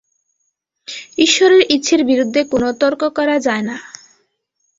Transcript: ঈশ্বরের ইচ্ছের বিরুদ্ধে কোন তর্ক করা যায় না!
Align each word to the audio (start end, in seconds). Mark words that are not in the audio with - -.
ঈশ্বরের 1.17 1.61
ইচ্ছের 1.75 2.01
বিরুদ্ধে 2.05 2.41
কোন 2.51 2.63
তর্ক 2.81 3.01
করা 3.17 3.35
যায় 3.39 3.63
না! 3.69 3.75